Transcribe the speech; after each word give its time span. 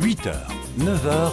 8h, 0.00 0.32
9h, 0.78 1.30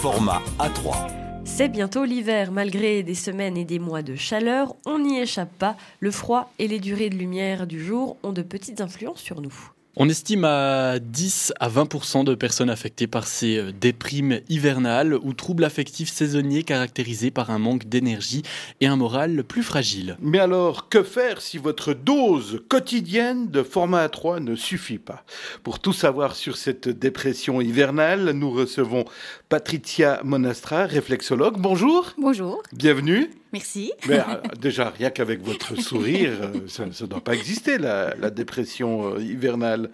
format 0.00 0.42
A3. 0.58 1.10
C'est 1.46 1.70
bientôt 1.70 2.04
l'hiver, 2.04 2.52
malgré 2.52 3.02
des 3.02 3.14
semaines 3.14 3.56
et 3.56 3.64
des 3.64 3.78
mois 3.78 4.02
de 4.02 4.16
chaleur, 4.16 4.76
on 4.84 4.98
n'y 4.98 5.18
échappe 5.18 5.56
pas. 5.58 5.74
Le 5.98 6.10
froid 6.10 6.52
et 6.58 6.68
les 6.68 6.78
durées 6.78 7.08
de 7.08 7.16
lumière 7.16 7.66
du 7.66 7.82
jour 7.82 8.18
ont 8.22 8.32
de 8.32 8.42
petites 8.42 8.82
influences 8.82 9.22
sur 9.22 9.40
nous. 9.40 9.72
On 9.96 10.08
estime 10.08 10.44
à 10.44 10.98
10 10.98 11.52
à 11.60 11.68
20 11.68 12.24
de 12.24 12.34
personnes 12.34 12.68
affectées 12.68 13.06
par 13.06 13.28
ces 13.28 13.58
euh, 13.58 13.72
déprimes 13.72 14.40
hivernales 14.48 15.14
ou 15.14 15.32
troubles 15.34 15.62
affectifs 15.62 16.10
saisonniers 16.10 16.64
caractérisés 16.64 17.30
par 17.30 17.50
un 17.50 17.60
manque 17.60 17.84
d'énergie 17.84 18.42
et 18.80 18.88
un 18.88 18.96
moral 18.96 19.44
plus 19.44 19.62
fragile. 19.62 20.16
Mais 20.20 20.40
alors, 20.40 20.88
que 20.88 21.04
faire 21.04 21.40
si 21.40 21.58
votre 21.58 21.94
dose 21.94 22.62
quotidienne 22.68 23.48
de 23.50 23.62
format 23.62 24.08
A3 24.08 24.42
ne 24.42 24.56
suffit 24.56 24.98
pas? 24.98 25.24
Pour 25.62 25.78
tout 25.78 25.92
savoir 25.92 26.34
sur 26.34 26.56
cette 26.56 26.88
dépression 26.88 27.60
hivernale, 27.60 28.30
nous 28.30 28.50
recevons 28.50 29.04
Patricia 29.48 30.20
Monastra, 30.24 30.86
réflexologue. 30.86 31.58
Bonjour. 31.58 32.14
Bonjour. 32.18 32.64
Bienvenue. 32.72 33.30
Merci. 33.54 33.92
Mais 34.08 34.18
euh, 34.18 34.22
déjà, 34.60 34.90
rien 34.90 35.10
qu'avec 35.10 35.40
votre 35.40 35.76
sourire, 35.80 36.32
euh, 36.42 36.58
ça 36.66 36.84
ne 36.86 37.06
doit 37.06 37.22
pas 37.22 37.34
exister, 37.34 37.78
la, 37.78 38.14
la 38.16 38.30
dépression 38.30 39.14
euh, 39.14 39.20
hivernale. 39.22 39.90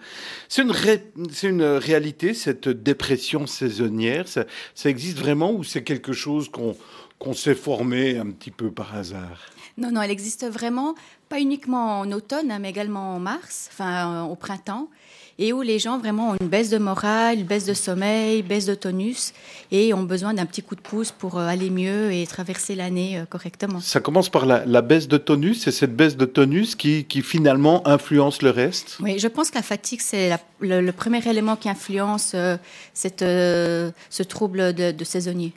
C'est 0.49 0.63
une, 0.63 0.71
ré- 0.71 1.03
c'est 1.31 1.47
une 1.49 1.61
réalité, 1.63 2.33
cette 2.33 2.67
dépression 2.67 3.45
saisonnière. 3.45 4.27
Ça, 4.27 4.45
ça 4.73 4.89
existe 4.89 5.19
vraiment 5.19 5.51
ou 5.53 5.63
c'est 5.63 5.83
quelque 5.83 6.11
chose 6.11 6.49
qu'on 6.49 6.75
qu'on 7.21 7.33
s'est 7.33 7.55
formé 7.55 8.17
un 8.17 8.31
petit 8.31 8.49
peu 8.49 8.71
par 8.71 8.95
hasard 8.95 9.51
Non, 9.77 9.91
non, 9.91 10.01
elle 10.01 10.09
existe 10.09 10.43
vraiment, 10.49 10.95
pas 11.29 11.39
uniquement 11.39 11.99
en 11.99 12.11
automne, 12.11 12.49
hein, 12.49 12.57
mais 12.59 12.71
également 12.71 13.15
en 13.15 13.19
mars, 13.19 13.69
enfin 13.71 14.25
euh, 14.25 14.31
au 14.31 14.35
printemps, 14.35 14.89
et 15.37 15.53
où 15.53 15.61
les 15.61 15.77
gens 15.77 15.99
vraiment 15.99 16.31
ont 16.31 16.35
une 16.41 16.47
baisse 16.47 16.71
de 16.71 16.79
morale, 16.79 17.37
une 17.37 17.45
baisse 17.45 17.65
de 17.65 17.75
sommeil, 17.75 18.41
baisse 18.41 18.65
de 18.65 18.73
tonus, 18.73 19.33
et 19.71 19.93
ont 19.93 20.01
besoin 20.01 20.33
d'un 20.33 20.47
petit 20.47 20.63
coup 20.63 20.75
de 20.75 20.81
pouce 20.81 21.11
pour 21.11 21.37
euh, 21.37 21.45
aller 21.45 21.69
mieux 21.69 22.11
et 22.11 22.25
traverser 22.25 22.73
l'année 22.73 23.19
euh, 23.19 23.25
correctement. 23.25 23.79
Ça 23.81 23.99
commence 23.99 24.29
par 24.29 24.47
la, 24.47 24.65
la 24.65 24.81
baisse 24.81 25.07
de 25.07 25.17
tonus, 25.17 25.61
c'est 25.61 25.71
cette 25.71 25.95
baisse 25.95 26.17
de 26.17 26.25
tonus 26.25 26.73
qui, 26.75 27.05
qui 27.05 27.21
finalement 27.21 27.87
influence 27.87 28.41
le 28.41 28.49
reste? 28.49 28.97
Oui, 28.99 29.19
je 29.19 29.27
pense 29.27 29.51
que 29.51 29.55
la 29.57 29.63
fatigue, 29.63 30.01
c'est 30.01 30.31
le, 30.59 30.81
le 30.81 30.91
premier 30.91 31.21
élément 31.29 31.55
qui 31.55 31.69
influence 31.69 32.31
euh, 32.33 32.57
cette, 32.95 33.21
euh, 33.21 33.91
ce 34.09 34.23
trouble 34.23 34.73
de, 34.73 34.91
de 34.91 35.03
saisonnier. 35.03 35.53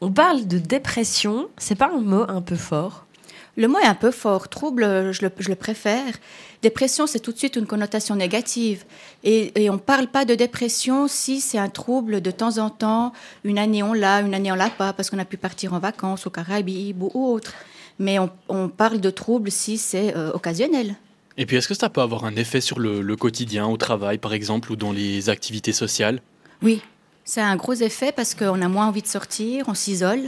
On 0.00 0.10
parle 0.10 0.46
de 0.46 0.58
dépression, 0.58 1.48
c'est 1.56 1.74
pas 1.74 1.90
un 1.94 2.00
mot 2.00 2.24
un 2.28 2.42
peu 2.42 2.56
fort? 2.56 3.06
Le 3.56 3.68
mot 3.68 3.78
est 3.78 3.86
un 3.86 3.94
peu 3.94 4.10
fort. 4.10 4.48
Trouble, 4.48 5.12
je 5.12 5.24
le, 5.24 5.30
je 5.38 5.48
le 5.48 5.54
préfère. 5.54 6.12
Dépression, 6.60 7.06
c'est 7.06 7.20
tout 7.20 7.30
de 7.30 7.38
suite 7.38 7.54
une 7.54 7.66
connotation 7.66 8.16
négative. 8.16 8.84
Et, 9.22 9.52
et 9.62 9.70
on 9.70 9.74
ne 9.74 9.78
parle 9.78 10.08
pas 10.08 10.24
de 10.24 10.34
dépression 10.34 11.06
si 11.06 11.40
c'est 11.40 11.58
un 11.58 11.68
trouble 11.68 12.20
de 12.20 12.30
temps 12.32 12.58
en 12.58 12.68
temps. 12.68 13.12
Une 13.44 13.58
année 13.58 13.84
on 13.84 13.92
l'a, 13.92 14.22
une 14.22 14.34
année 14.34 14.50
on 14.50 14.56
l'a 14.56 14.70
pas 14.70 14.92
parce 14.92 15.08
qu'on 15.08 15.20
a 15.20 15.24
pu 15.24 15.36
partir 15.36 15.72
en 15.72 15.78
vacances 15.78 16.26
aux 16.26 16.30
Caraïbes 16.30 17.00
ou 17.00 17.10
autre. 17.14 17.52
Mais 18.00 18.18
on, 18.18 18.28
on 18.48 18.68
parle 18.68 19.00
de 19.00 19.10
trouble 19.10 19.52
si 19.52 19.78
c'est 19.78 20.16
euh, 20.16 20.32
occasionnel. 20.32 20.96
Et 21.36 21.46
puis 21.46 21.56
est-ce 21.56 21.68
que 21.68 21.74
ça 21.74 21.88
peut 21.88 22.00
avoir 22.00 22.24
un 22.24 22.34
effet 22.34 22.60
sur 22.60 22.80
le, 22.80 23.02
le 23.02 23.16
quotidien, 23.16 23.66
au 23.68 23.76
travail 23.76 24.18
par 24.18 24.32
exemple, 24.32 24.72
ou 24.72 24.76
dans 24.76 24.90
les 24.90 25.28
activités 25.30 25.72
sociales? 25.72 26.20
Oui, 26.60 26.82
c'est 27.24 27.40
un 27.40 27.56
gros 27.56 27.74
effet 27.74 28.12
parce 28.12 28.34
qu'on 28.34 28.60
a 28.60 28.68
moins 28.68 28.86
envie 28.86 29.02
de 29.02 29.06
sortir, 29.06 29.64
on 29.68 29.74
s'isole. 29.74 30.22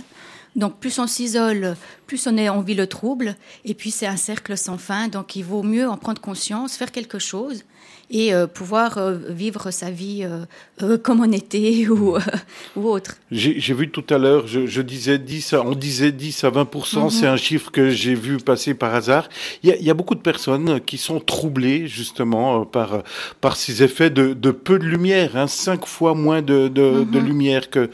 Donc 0.56 0.78
plus 0.78 0.98
on 0.98 1.06
s'isole, 1.06 1.76
plus 2.06 2.26
on, 2.26 2.36
est, 2.36 2.48
on 2.48 2.60
vit 2.60 2.74
le 2.74 2.86
trouble. 2.86 3.36
Et 3.64 3.74
puis 3.74 3.90
c'est 3.90 4.06
un 4.06 4.16
cercle 4.16 4.56
sans 4.56 4.78
fin. 4.78 5.08
Donc 5.08 5.36
il 5.36 5.44
vaut 5.44 5.62
mieux 5.62 5.88
en 5.88 5.96
prendre 5.96 6.20
conscience, 6.20 6.76
faire 6.76 6.92
quelque 6.92 7.18
chose 7.18 7.64
et 8.08 8.32
euh, 8.32 8.46
pouvoir 8.46 8.98
euh, 8.98 9.16
vivre 9.30 9.72
sa 9.72 9.90
vie 9.90 10.24
euh, 10.80 10.96
comme 10.98 11.20
on 11.20 11.32
était 11.32 11.86
ou, 11.90 12.16
ou 12.76 12.88
autre. 12.88 13.16
J'ai 13.32 13.74
vu 13.74 13.90
tout 13.90 14.04
à 14.10 14.18
l'heure, 14.18 14.46
je, 14.46 14.64
je 14.66 14.80
disais 14.80 15.18
10, 15.18 15.54
à- 15.54 15.62
on 15.62 15.74
disait 15.74 16.12
10 16.12 16.44
à 16.44 16.50
20 16.50 16.66
Mhm. 16.96 17.10
c'est 17.10 17.26
un 17.26 17.36
chiffre 17.36 17.72
que 17.72 17.90
j'ai 17.90 18.14
vu 18.14 18.36
passer 18.36 18.74
par 18.74 18.94
hasard. 18.94 19.28
Il 19.64 19.70
y, 19.70 19.72
a, 19.72 19.76
il 19.76 19.82
y 19.84 19.90
a 19.90 19.94
beaucoup 19.94 20.14
de 20.14 20.20
personnes 20.20 20.80
qui 20.80 20.98
sont 20.98 21.18
troublées 21.18 21.88
justement 21.88 22.64
par, 22.64 23.02
par 23.40 23.56
ces 23.56 23.82
effets 23.82 24.10
de, 24.10 24.34
de 24.34 24.50
peu 24.52 24.78
de 24.78 24.84
lumière, 24.84 25.36
hein, 25.36 25.48
cinq 25.48 25.84
fois 25.86 26.14
moins 26.14 26.42
de, 26.42 26.68
de, 26.68 27.02
de 27.04 27.18
Mhm. 27.18 27.26
lumière 27.26 27.70
qu'en 27.70 27.88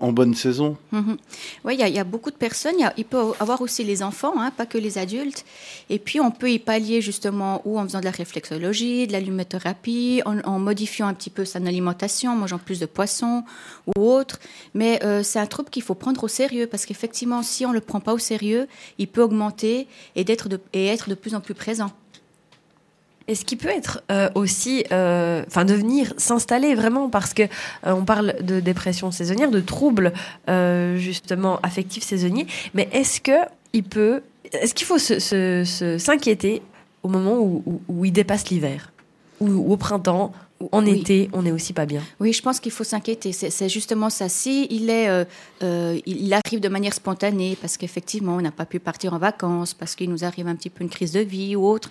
en 0.00 0.12
bonne 0.12 0.34
saison. 0.34 0.76
Mhm. 0.90 1.16
Oui, 1.64 1.74
il 1.74 1.80
y, 1.80 1.82
a- 1.84 1.88
il 1.88 1.94
y 1.94 1.98
a 2.00 2.04
beaucoup 2.04 2.30
de 2.32 2.36
personnes. 2.36 2.74
Il, 2.78 2.82
y 2.82 2.84
a- 2.84 2.94
il 2.96 3.04
peut 3.04 3.22
avoir 3.44 3.60
aussi 3.60 3.84
les 3.84 4.02
enfants, 4.02 4.34
hein, 4.38 4.50
pas 4.50 4.66
que 4.66 4.78
les 4.78 4.98
adultes. 4.98 5.44
Et 5.90 5.98
puis, 5.98 6.20
on 6.20 6.30
peut 6.30 6.50
y 6.50 6.58
pallier 6.58 7.00
justement 7.00 7.62
ou 7.64 7.78
en 7.78 7.84
faisant 7.84 8.00
de 8.00 8.04
la 8.04 8.10
réflexologie, 8.10 9.06
de 9.06 9.12
la 9.12 9.20
lumothérapie, 9.20 10.22
en, 10.24 10.40
en 10.40 10.58
modifiant 10.58 11.06
un 11.06 11.14
petit 11.14 11.30
peu 11.30 11.44
son 11.44 11.66
alimentation, 11.66 12.32
en 12.32 12.36
mangeant 12.36 12.58
plus 12.58 12.80
de 12.80 12.86
poissons 12.86 13.44
ou 13.86 14.00
autre. 14.00 14.40
Mais 14.74 15.02
euh, 15.04 15.22
c'est 15.22 15.38
un 15.38 15.46
trouble 15.46 15.70
qu'il 15.70 15.82
faut 15.82 15.94
prendre 15.94 16.24
au 16.24 16.28
sérieux 16.28 16.66
parce 16.66 16.86
qu'effectivement, 16.86 17.42
si 17.42 17.64
on 17.66 17.70
ne 17.70 17.74
le 17.74 17.80
prend 17.80 18.00
pas 18.00 18.12
au 18.12 18.18
sérieux, 18.18 18.66
il 18.98 19.08
peut 19.08 19.22
augmenter 19.22 19.86
et, 20.16 20.24
d'être 20.24 20.48
et 20.72 20.86
être 20.86 21.08
de 21.08 21.14
plus 21.14 21.34
en 21.34 21.40
plus 21.40 21.54
présent. 21.54 21.90
Est-ce 23.26 23.44
qu'il 23.44 23.56
peut 23.58 23.68
être 23.70 24.02
euh, 24.12 24.28
aussi, 24.34 24.84
euh, 24.92 25.42
enfin, 25.46 25.64
de 25.64 25.72
venir 25.74 26.12
s'installer 26.18 26.74
vraiment? 26.74 27.08
Parce 27.08 27.32
que 27.32 27.42
euh, 27.44 27.46
on 27.86 28.04
parle 28.04 28.34
de 28.42 28.60
dépression 28.60 29.10
saisonnière, 29.10 29.50
de 29.50 29.60
troubles 29.60 30.12
euh, 30.48 30.96
justement 30.98 31.58
affectifs 31.62 32.02
saisonniers, 32.04 32.46
mais 32.74 32.88
est-ce 32.92 33.20
que 33.22 33.32
il 33.72 33.82
peut, 33.84 34.20
est-ce 34.52 34.74
qu'il 34.74 34.86
faut 34.86 34.98
s'inquiéter 35.98 36.62
au 37.02 37.08
moment 37.08 37.38
où, 37.38 37.62
où- 37.66 37.80
où 37.88 38.04
il 38.04 38.12
dépasse 38.12 38.48
l'hiver? 38.50 38.92
Ou, 39.40 39.48
ou 39.48 39.72
au 39.72 39.76
printemps, 39.76 40.32
ou 40.60 40.68
en 40.70 40.84
Oui. 40.84 41.00
été, 41.00 41.28
on 41.32 41.44
est 41.44 41.50
aussi 41.50 41.72
pas 41.72 41.86
bien? 41.86 42.02
Oui, 42.20 42.32
je 42.32 42.40
pense 42.40 42.60
qu'il 42.60 42.70
faut 42.72 42.84
s'inquiéter. 42.84 43.32
C'est 43.32 43.68
justement 43.68 44.10
ça. 44.10 44.28
Si 44.28 44.66
il 44.70 44.88
est, 44.90 45.08
euh, 45.08 45.24
euh, 45.62 45.98
il 46.06 46.32
arrive 46.32 46.60
de 46.60 46.68
manière 46.68 46.94
spontanée, 46.94 47.58
parce 47.60 47.76
qu'effectivement, 47.76 48.36
on 48.36 48.40
n'a 48.40 48.52
pas 48.52 48.64
pu 48.64 48.78
partir 48.78 49.12
en 49.12 49.18
vacances, 49.18 49.74
parce 49.74 49.96
qu'il 49.96 50.08
nous 50.10 50.24
arrive 50.24 50.46
un 50.46 50.54
petit 50.54 50.70
peu 50.70 50.84
une 50.84 50.90
crise 50.90 51.10
de 51.12 51.20
vie 51.20 51.56
ou 51.56 51.66
autre, 51.66 51.90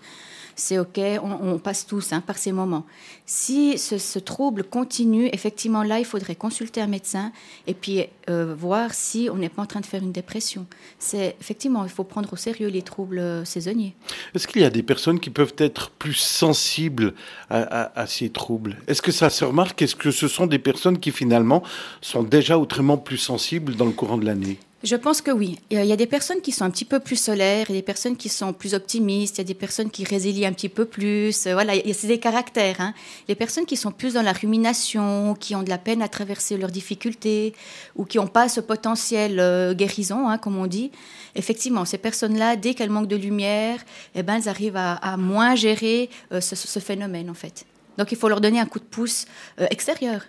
c'est 0.56 0.80
OK, 0.80 1.00
on, 1.22 1.58
passe 1.58 1.86
tous 1.86 2.14
hein, 2.14 2.22
par 2.22 2.38
ces 2.38 2.52
moments. 2.52 2.86
Si 3.25 3.78
ce, 3.78 4.19
trouble 4.19 4.64
continue, 4.64 5.30
effectivement, 5.34 5.84
là, 5.84 6.00
il 6.00 6.06
faudrait 6.06 6.36
consulter 6.36 6.81
un 6.81 6.88
médecin 6.88 7.31
et 7.68 7.74
puis 7.74 8.06
euh, 8.30 8.53
voir 8.58 8.94
si 8.94 9.30
on 9.31 9.38
n'est 9.38 9.50
pas 9.50 9.62
en 9.62 9.66
train 9.66 9.80
de 9.80 9.86
faire 9.86 10.02
une 10.02 10.12
dépression. 10.12 10.66
C'est 11.00 11.36
effectivement, 11.40 11.84
il 11.84 11.90
faut 11.90 12.03
prendre 12.03 12.31
au 12.31 12.36
sérieux 12.36 12.68
les 12.68 12.81
troubles 12.81 13.19
euh, 13.19 13.46
saisonniers. 13.46 13.96
Est-ce 14.36 14.47
qu'il 14.47 14.62
y 14.62 14.66
a 14.66 14.69
des 14.69 14.84
personnes 14.84 15.19
qui 15.19 15.30
peuvent 15.30 15.56
être 15.58 15.90
plus 15.90 16.13
sensibles 16.13 17.13
à 17.50 18.06
ces 18.08 18.30
troubles? 18.30 18.78
Est-ce 18.88 19.02
que 19.02 19.12
ça 19.12 19.30
se 19.30 19.46
remarque? 19.46 19.81
Est-ce 19.81 19.96
que 19.96 20.12
ce 20.12 20.28
sont 20.28 20.47
des 20.47 20.59
personnes 20.59 21.00
qui 21.00 21.12
finalement 21.12 21.63
sont 22.02 22.24
déjà 22.24 22.58
autrement 22.58 22.97
plus 22.97 23.18
sensibles 23.18 23.75
dans 23.75 23.86
le 23.86 23.92
courant 23.92 24.18
de 24.18 24.25
l'année? 24.25 24.59
Je 24.83 24.97
pense 24.97 25.21
que 25.21 25.31
oui. 25.31 25.57
Il 25.71 25.81
y 25.85 25.91
a- 25.94 25.95
des 25.95 26.05
personnes 26.07 26.41
qui 26.41 26.51
sont 26.51 26.66
un 26.66 26.69
petit 26.69 26.83
peu 26.83 26.99
plus 26.99 27.16
solaires, 27.16 27.67
il 27.69 27.75
y 27.75 27.77
a 27.77 27.81
des 27.81 27.85
personnes 27.85 28.17
qui 28.17 28.27
sont 28.27 28.51
plus 28.51 28.73
optimistes, 28.73 29.38
il 29.38 29.39
y 29.39 29.41
a 29.41 29.45
des 29.45 29.53
personnes 29.53 29.89
qui 29.89 30.03
résilient 30.03 30.49
un 30.49 30.51
petit 30.51 30.67
peu 30.67 30.83
plus. 30.83 31.47
Euh, 31.47 31.53
Voilà, 31.53 31.73
c'est 31.94 32.07
des 32.07 32.19
caractères. 32.19 32.81
Hein. 32.81 32.94
Les 33.29 33.35
personnes 33.35 33.66
qui 33.66 33.77
sont 33.77 33.91
plus 33.91 34.16
dans 34.16 34.21
la 34.21 34.33
rumination, 34.33 35.35
qui 35.39 35.55
ont 35.55 35.63
de 35.63 35.69
la 35.69 35.77
peine 35.77 36.01
à 36.01 36.09
traverser 36.09 36.57
leurs 36.57 36.71
difficultés 36.71 37.53
ou 37.95 38.03
qui 38.03 38.17
n'ont 38.17 38.27
pas 38.27 38.49
ce 38.49 38.59
potentiel 38.59 39.39
euh, 39.39 39.73
guérison, 39.73 40.27
hein, 40.27 40.38
comme 40.38 40.57
on 40.57 40.67
dit, 40.67 40.91
effectivement, 41.35 41.85
ces 41.85 41.97
personnes-là, 41.97 42.57
dès 42.57 42.73
qu'elles 42.73 42.89
manquent 42.89 43.07
de 43.07 43.15
lumière, 43.15 43.79
eh 44.15 44.21
ben, 44.23 44.35
elles 44.35 44.50
arrivent 44.50 44.75
à, 44.75 44.95
à 44.95 45.15
moins 45.15 45.55
gérer 45.55 46.09
euh, 46.33 46.41
ce, 46.41 46.57
ce 46.57 46.79
phénomène, 46.79 47.29
en 47.29 47.33
fait. 47.44 47.65
Donc 47.97 48.11
il 48.11 48.17
faut 48.17 48.27
leur 48.27 48.41
donner 48.41 48.59
un 48.59 48.65
coup 48.65 48.79
de 48.79 48.83
pouce 48.85 49.25
euh, 49.61 49.67
extérieur. 49.69 50.21